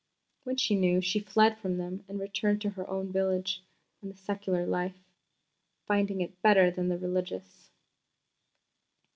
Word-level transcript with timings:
When 0.45 0.57
she 0.57 0.73
knew, 0.73 0.99
she 0.99 1.19
fled 1.19 1.59
from 1.59 1.77
them 1.77 2.03
and 2.07 2.19
returned 2.19 2.59
to 2.61 2.71
her 2.71 2.89
own 2.89 3.11
village 3.11 3.61
and 4.01 4.11
the 4.11 4.17
secular 4.17 4.65
life, 4.65 4.97
finding 5.85 6.21
it 6.21 6.41
better 6.41 6.71
than 6.71 6.87
the 6.89 6.97
religious. 6.97 7.69